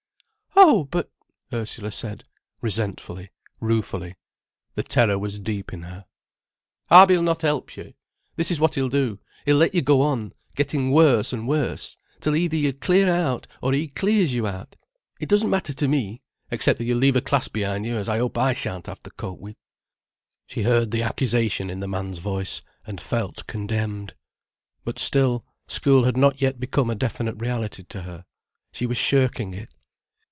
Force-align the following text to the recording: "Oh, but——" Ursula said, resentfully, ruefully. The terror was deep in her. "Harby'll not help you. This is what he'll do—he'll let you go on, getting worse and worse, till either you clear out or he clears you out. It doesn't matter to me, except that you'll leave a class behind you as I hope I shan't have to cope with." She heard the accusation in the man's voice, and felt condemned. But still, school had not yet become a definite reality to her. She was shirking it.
"Oh, 0.53 0.83
but——" 0.83 1.09
Ursula 1.51 1.91
said, 1.91 2.25
resentfully, 2.59 3.31
ruefully. 3.61 4.15
The 4.75 4.83
terror 4.83 5.17
was 5.17 5.39
deep 5.39 5.73
in 5.73 5.83
her. 5.83 6.05
"Harby'll 6.89 7.23
not 7.23 7.41
help 7.41 7.75
you. 7.77 7.93
This 8.35 8.51
is 8.51 8.59
what 8.59 8.75
he'll 8.75 8.89
do—he'll 8.89 9.57
let 9.57 9.73
you 9.73 9.81
go 9.81 10.01
on, 10.01 10.33
getting 10.53 10.91
worse 10.91 11.33
and 11.33 11.47
worse, 11.47 11.97
till 12.19 12.35
either 12.35 12.57
you 12.57 12.73
clear 12.73 13.09
out 13.09 13.47
or 13.61 13.71
he 13.73 13.87
clears 13.87 14.33
you 14.33 14.45
out. 14.45 14.75
It 15.19 15.29
doesn't 15.29 15.49
matter 15.49 15.73
to 15.73 15.87
me, 15.87 16.21
except 16.51 16.77
that 16.77 16.85
you'll 16.85 16.99
leave 16.99 17.15
a 17.15 17.21
class 17.21 17.47
behind 17.47 17.85
you 17.85 17.95
as 17.95 18.09
I 18.09 18.17
hope 18.19 18.37
I 18.37 18.53
shan't 18.53 18.87
have 18.87 19.01
to 19.03 19.09
cope 19.11 19.39
with." 19.39 19.55
She 20.45 20.63
heard 20.63 20.91
the 20.91 21.01
accusation 21.01 21.69
in 21.69 21.79
the 21.79 21.87
man's 21.87 22.19
voice, 22.19 22.61
and 22.85 22.99
felt 23.01 23.47
condemned. 23.47 24.15
But 24.83 24.99
still, 24.99 25.45
school 25.67 26.03
had 26.03 26.17
not 26.17 26.41
yet 26.41 26.59
become 26.59 26.89
a 26.89 26.95
definite 26.95 27.41
reality 27.41 27.83
to 27.83 28.01
her. 28.03 28.25
She 28.73 28.85
was 28.85 28.97
shirking 28.97 29.53
it. 29.53 29.69